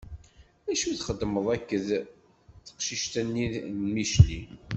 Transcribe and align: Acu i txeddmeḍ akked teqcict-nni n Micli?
Acu 0.71 0.85
i 0.89 0.95
txeddmeḍ 0.99 1.45
akked 1.55 1.87
teqcict-nni 2.65 3.45
n 3.77 3.79
Micli? 3.93 4.39